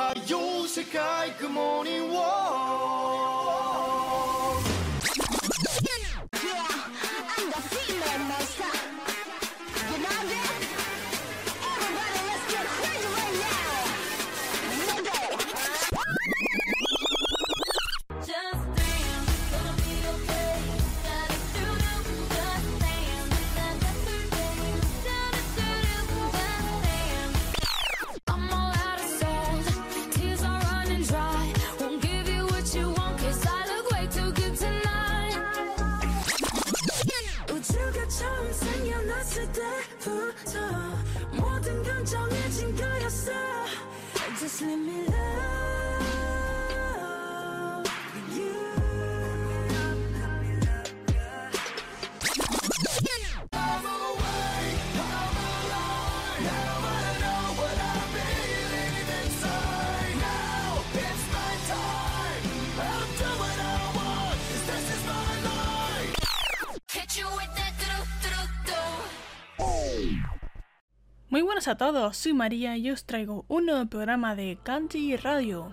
[0.00, 2.89] はよ世界 Good morning world
[71.61, 75.71] buenas a todos, soy María y os traigo un nuevo programa de Kanji Radio.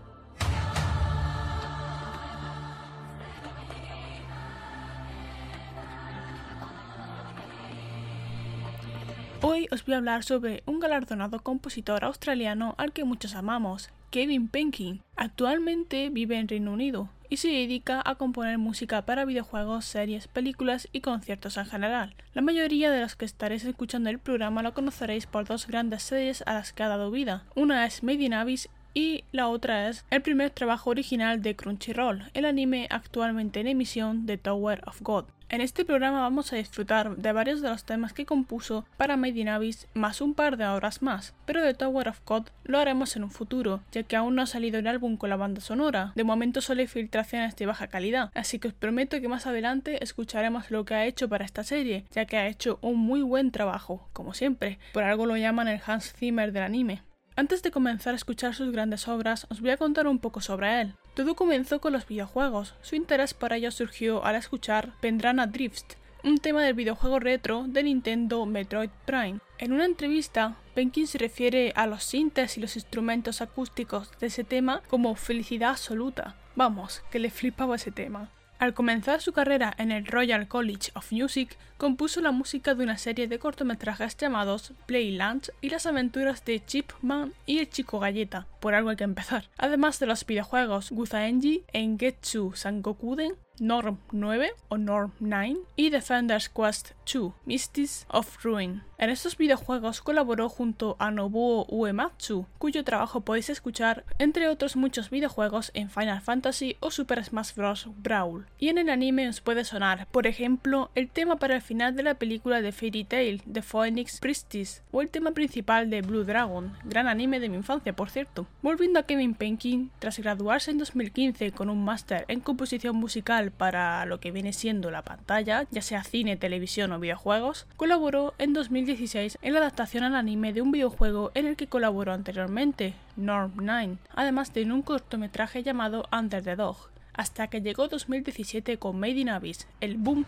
[9.40, 14.48] Hoy os voy a hablar sobre un galardonado compositor australiano al que muchos amamos, Kevin
[14.48, 15.02] Penkin.
[15.16, 20.88] Actualmente vive en Reino Unido y se dedica a componer música para videojuegos, series, películas
[20.92, 22.14] y conciertos en general.
[22.34, 26.42] La mayoría de los que estaréis escuchando el programa lo conoceréis por dos grandes series
[26.46, 27.44] a las que ha dado vida.
[27.54, 32.30] Una es Made in Abyss y la otra es el primer trabajo original de Crunchyroll,
[32.34, 35.26] el anime actualmente en emisión de Tower of God.
[35.50, 39.40] En este programa vamos a disfrutar de varios de los temas que compuso para Made
[39.40, 43.16] in Abyss más un par de horas más, pero de Tower of God lo haremos
[43.16, 46.12] en un futuro, ya que aún no ha salido el álbum con la banda sonora.
[46.14, 50.04] De momento solo hay filtraciones de baja calidad, así que os prometo que más adelante
[50.04, 53.50] escucharemos lo que ha hecho para esta serie, ya que ha hecho un muy buen
[53.50, 54.78] trabajo, como siempre.
[54.92, 57.00] Por algo lo llaman el Hans Zimmer del anime.
[57.36, 60.80] Antes de comenzar a escuchar sus grandes obras, os voy a contar un poco sobre
[60.80, 60.94] él.
[61.18, 62.74] Todo comenzó con los videojuegos.
[62.80, 67.82] Su interés para ellos surgió al escuchar Pendrana Drift, un tema del videojuego retro de
[67.82, 69.40] Nintendo Metroid Prime.
[69.58, 74.44] En una entrevista, Penkin se refiere a los sintes y los instrumentos acústicos de ese
[74.44, 76.36] tema como felicidad absoluta.
[76.54, 78.30] Vamos, que le flipaba ese tema.
[78.58, 82.98] Al comenzar su carrera en el Royal College of Music, compuso la música de una
[82.98, 88.74] serie de cortometrajes llamados Playland y las aventuras de Chipman y el Chico Galleta, por
[88.74, 89.44] algo hay que empezar.
[89.58, 96.92] Además de los videojuegos Guzaenji, Engetsu Sangokuden, Norm 9 o Norm 9 y Defender's Quest
[97.12, 98.82] 2, Mists of Ruin.
[98.98, 105.08] En estos videojuegos colaboró junto a Nobuo Uematsu, cuyo trabajo podéis escuchar entre otros muchos
[105.10, 107.88] videojuegos en Final Fantasy o Super Smash Bros.
[108.02, 108.46] Brawl.
[108.58, 112.02] Y en el anime os puede sonar, por ejemplo, el tema para el final de
[112.02, 116.72] la película de Fairy Tail de Phoenix Priestess o el tema principal de Blue Dragon,
[116.84, 118.46] gran anime de mi infancia por cierto.
[118.62, 124.04] Volviendo a Kevin Penkin, tras graduarse en 2015 con un máster en composición musical para
[124.06, 129.38] lo que viene siendo la pantalla, ya sea cine, televisión o videojuegos, colaboró en 2016
[129.42, 133.98] en la adaptación al anime de un videojuego en el que colaboró anteriormente, Norm 9,
[134.14, 139.12] además de en un cortometraje llamado Under the Dog, hasta que llegó 2017 con Made
[139.12, 140.24] in Abyss, el boom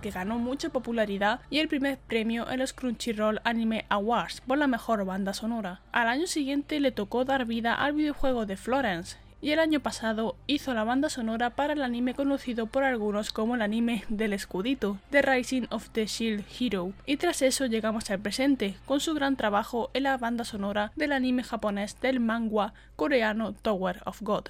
[0.00, 4.66] que ganó mucha popularidad y el primer premio en los Crunchyroll Anime Awards por la
[4.66, 5.80] mejor banda sonora.
[5.90, 10.36] Al año siguiente le tocó dar vida al videojuego de Florence, y el año pasado
[10.46, 14.98] hizo la banda sonora para el anime conocido por algunos como el anime del escudito,
[15.10, 19.36] The Rising of the Shield Hero, y tras eso llegamos al presente, con su gran
[19.36, 24.46] trabajo en la banda sonora del anime japonés del manga coreano Tower of God.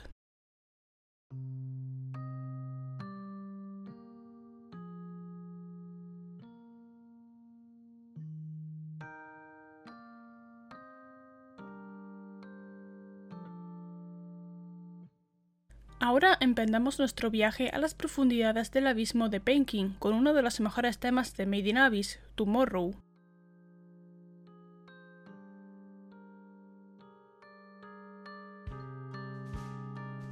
[16.04, 20.58] Ahora emprendamos nuestro viaje a las profundidades del abismo de Penkin con uno de los
[20.58, 22.96] mejores temas de Made in Abyss, Tomorrow.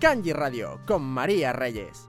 [0.00, 2.08] Kanji Radio con María Reyes.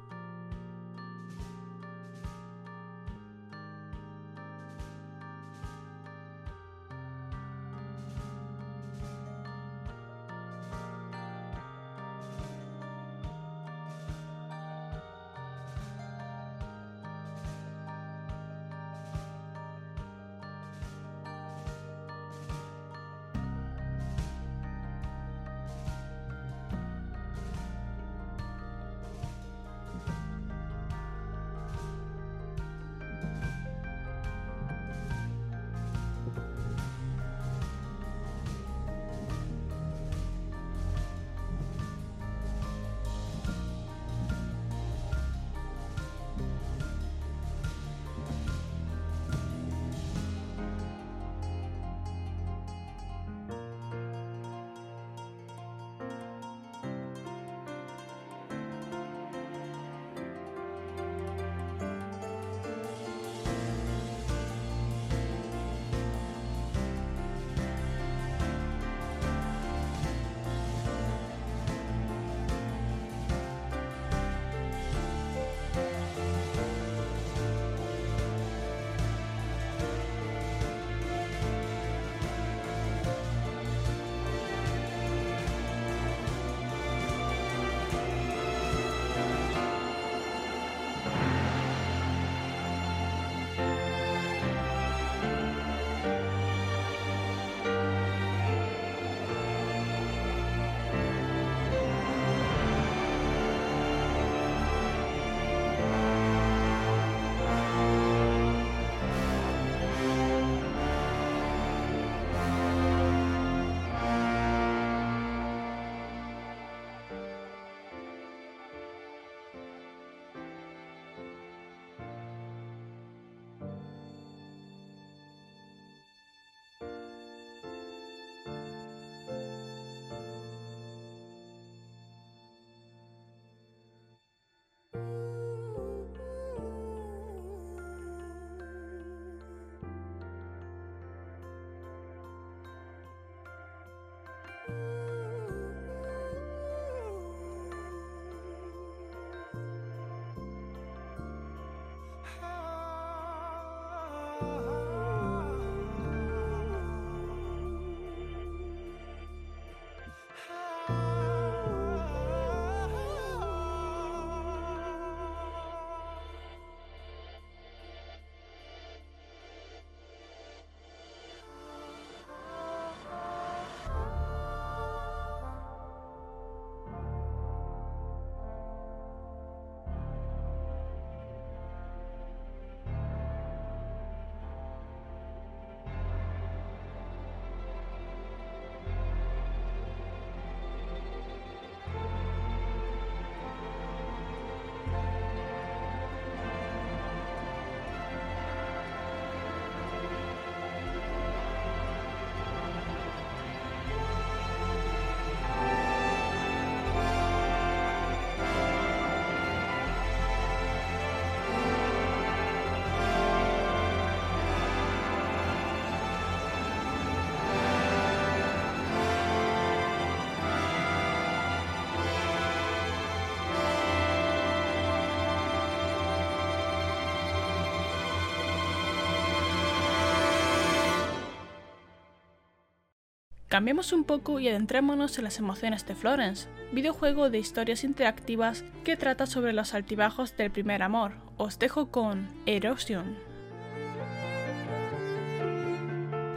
[233.51, 238.95] Cambiemos un poco y adentrémonos en las emociones de Florence, videojuego de historias interactivas que
[238.95, 241.15] trata sobre los altibajos del primer amor.
[241.35, 243.17] Os dejo con Erosion.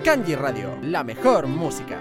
[0.02, 2.00] Kanji Radio, la mejor música.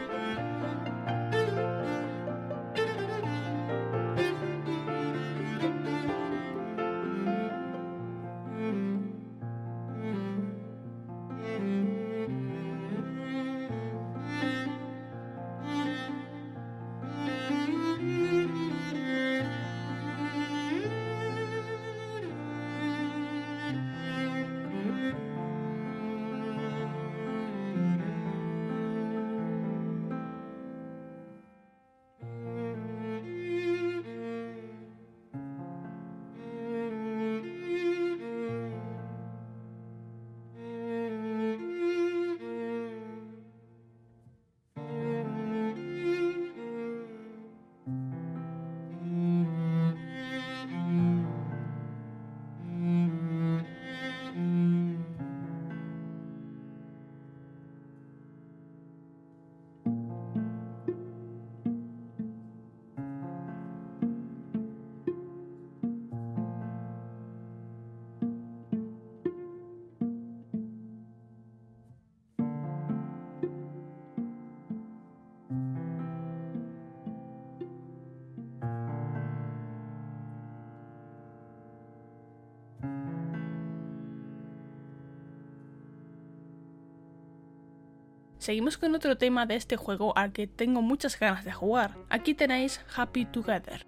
[88.44, 91.96] Seguimos con otro tema de este juego al que tengo muchas ganas de jugar.
[92.10, 93.83] Aquí tenéis Happy Together.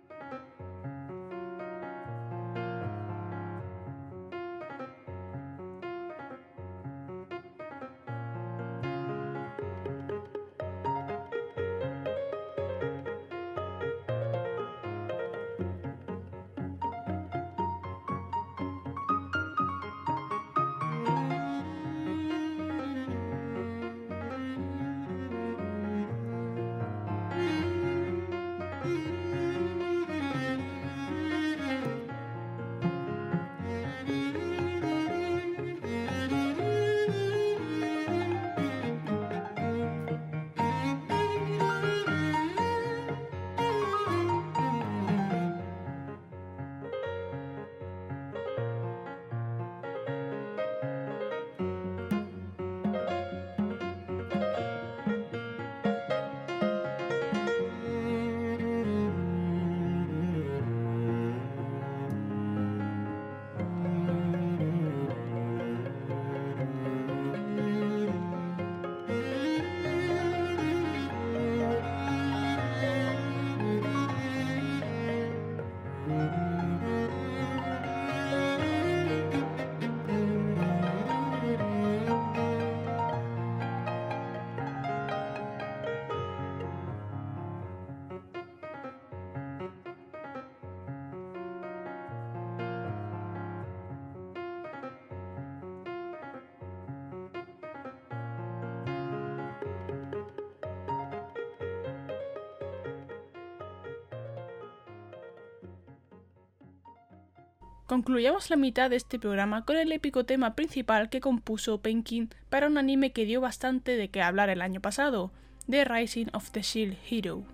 [107.96, 112.68] Concluyamos la mitad de este programa con el épico tema principal que compuso Penkin para
[112.68, 115.32] un anime que dio bastante de qué hablar el año pasado,
[115.70, 117.46] The Rising of the Shield Hero.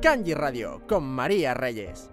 [0.00, 2.08] Kanji Radio con María Reyes.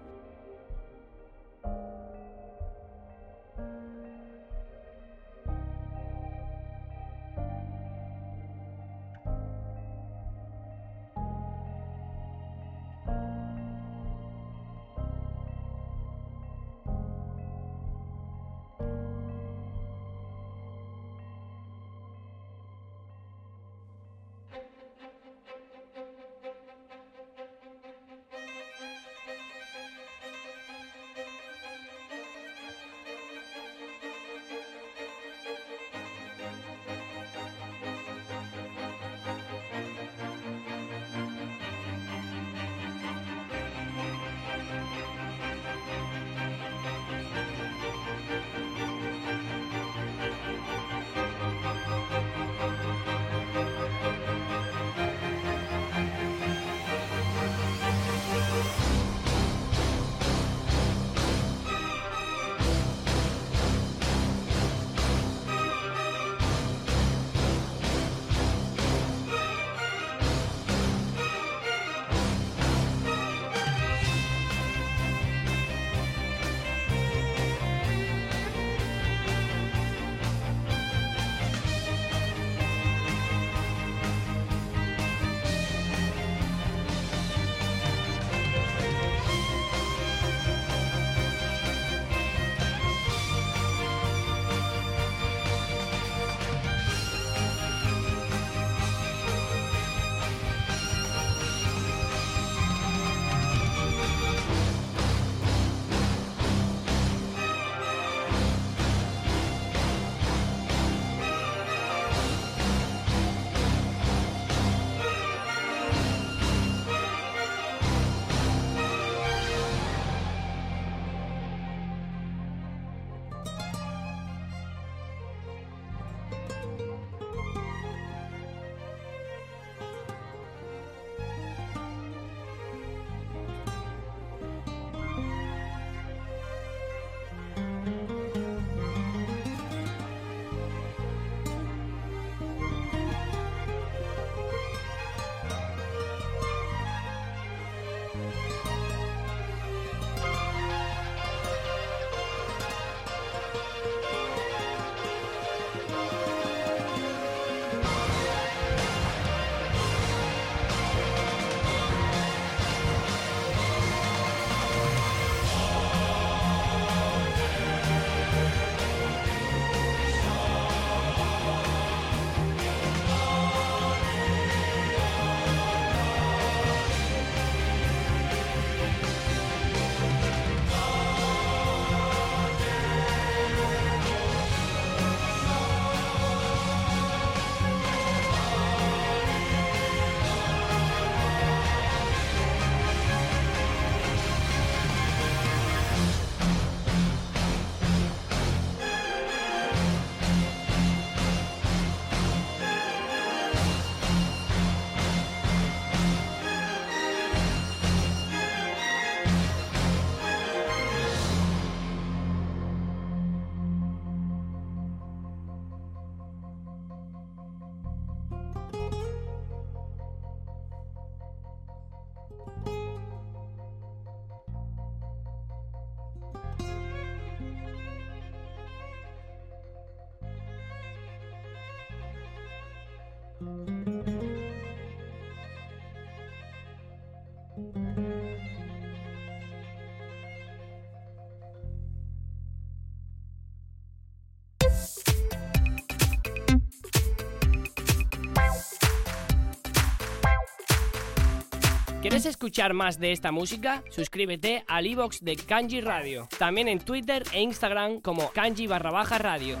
[252.16, 253.84] ¿Quieres escuchar más de esta música?
[253.90, 256.26] Suscríbete al iBox de Kanji Radio.
[256.38, 259.58] También en Twitter e Instagram como Kanji barra baja radio.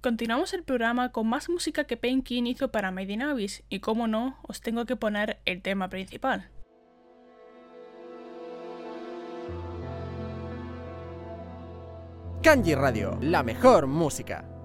[0.00, 4.08] Continuamos el programa con más música que Penkin hizo para Made in Abyss y como
[4.08, 6.50] no, os tengo que poner el tema principal.
[12.42, 14.59] Kanji Radio, la mejor música.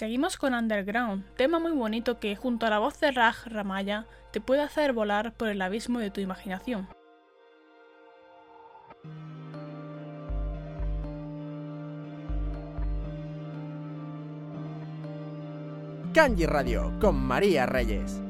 [0.00, 4.40] Seguimos con Underground, tema muy bonito que junto a la voz de Raj Ramaya te
[4.40, 6.88] puede hacer volar por el abismo de tu imaginación.
[16.14, 18.22] Kanji Radio con María Reyes.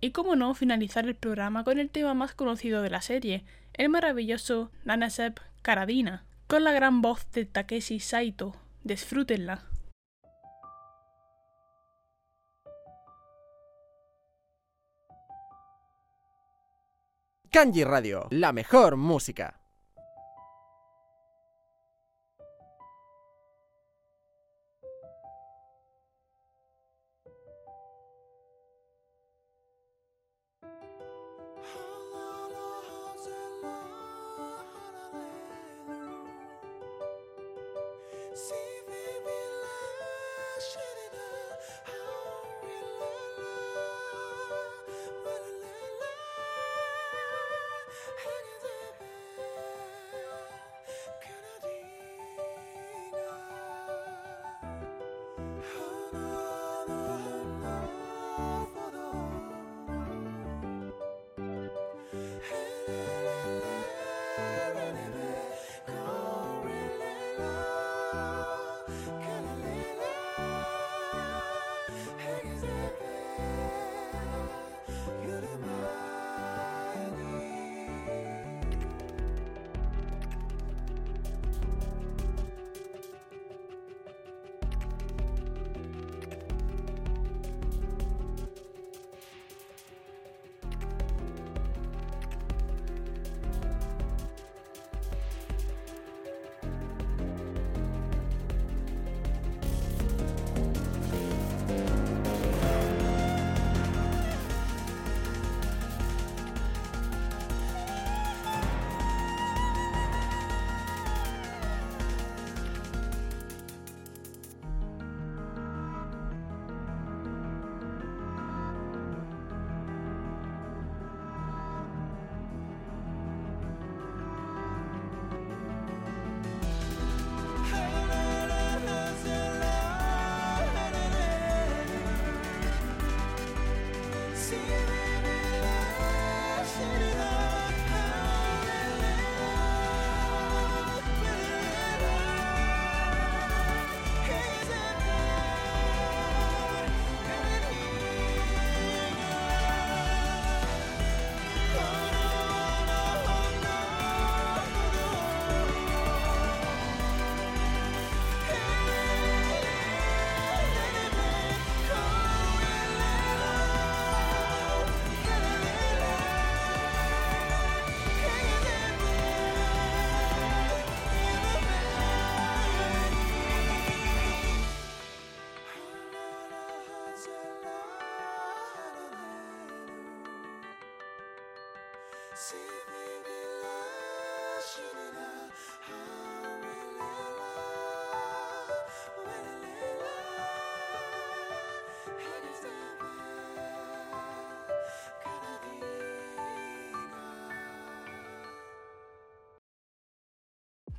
[0.00, 3.88] Y como no, finalizar el programa con el tema más conocido de la serie, el
[3.88, 8.54] maravilloso Nanasep Karadina, con la gran voz de Takeshi Saito.
[8.84, 9.62] Disfrútenla.
[17.50, 19.65] Kanji Radio, la mejor música.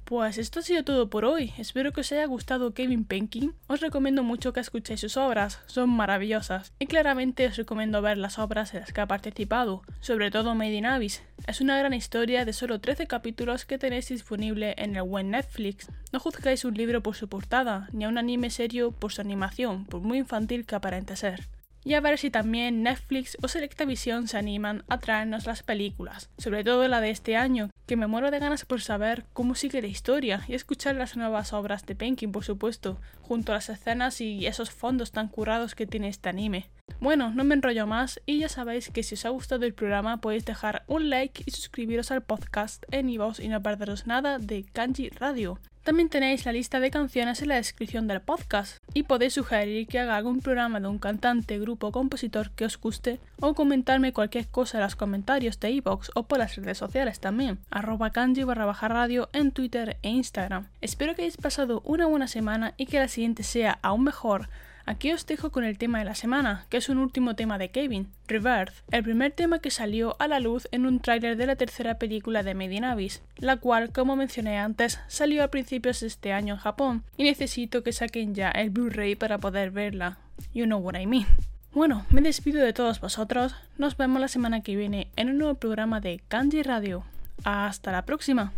[0.07, 1.51] Pues esto ha sido todo por hoy.
[1.57, 3.53] Espero que os haya gustado Kevin Penkin.
[3.67, 6.71] Os recomiendo mucho que escuchéis sus obras, son maravillosas.
[6.79, 10.75] Y claramente os recomiendo ver las obras en las que ha participado, sobre todo Made
[10.75, 11.23] in Abyss.
[11.45, 15.91] Es una gran historia de solo 13 capítulos que tenéis disponible en el web Netflix.
[16.13, 19.83] No juzgáis un libro por su portada, ni a un anime serio por su animación,
[19.87, 21.49] por muy infantil que aparente ser
[21.87, 26.65] y a ver si también Netflix o Selectavision se animan a traernos las películas, sobre
[26.65, 29.87] todo la de este año, que me muero de ganas por saber cómo sigue la
[29.87, 34.45] historia y escuchar las nuevas obras de Penkin, por supuesto, junto a las escenas y
[34.45, 36.69] esos fondos tan curados que tiene este anime.
[36.99, 40.17] Bueno, no me enrollo más y ya sabéis que si os ha gustado el programa
[40.17, 44.65] podéis dejar un like y suscribiros al podcast en iVoox y no perderos nada de
[44.65, 45.59] Kanji Radio.
[45.87, 49.99] También tenéis la lista de canciones en la descripción del podcast y podéis sugerir que
[49.99, 54.47] haga algún programa de un cantante, grupo o compositor que os guste o comentarme cualquier
[54.47, 58.65] cosa en los comentarios de iVoox o por las redes sociales también, arroba kanji barra
[58.65, 60.67] baja radio en Twitter e Instagram.
[60.81, 64.49] Espero que hayáis pasado una buena semana y que la siguiente sea aún mejor.
[64.87, 67.71] Aquí os dejo con el tema de la semana, que es un último tema de
[67.71, 71.57] Kevin, Rebirth, el primer tema que salió a la luz en un tráiler de la
[71.57, 76.07] tercera película de Made in Abyss, la cual, como mencioné antes, salió a principios de
[76.07, 80.19] este año en Japón, y necesito que saquen ya el Blu-ray para poder verla.
[80.53, 81.25] You know what I mean.
[81.73, 85.55] Bueno, me despido de todos vosotros, nos vemos la semana que viene en un nuevo
[85.55, 87.03] programa de Kanji Radio.
[87.43, 88.53] Hasta la próxima.